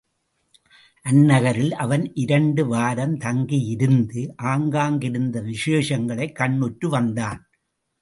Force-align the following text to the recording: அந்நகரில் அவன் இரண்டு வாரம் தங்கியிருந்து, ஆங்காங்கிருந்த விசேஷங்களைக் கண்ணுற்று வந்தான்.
அந்நகரில் 1.09 1.71
அவன் 1.71 2.13
இரண்டு 2.13 2.65
வாரம் 2.67 3.17
தங்கியிருந்து, 3.17 4.35
ஆங்காங்கிருந்த 4.43 5.43
விசேஷங்களைக் 5.43 6.35
கண்ணுற்று 6.35 6.89
வந்தான். 6.89 7.49